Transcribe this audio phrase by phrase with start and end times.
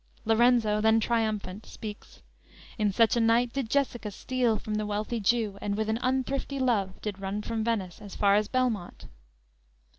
[0.25, 2.23] "_Lorenzo then triumphant speaks:
[2.79, 6.57] _"In such a night Did Jessica steal from the wealthy Jew; And with an unthrifty
[6.57, 9.05] love did run from Venice, As far as Belmont."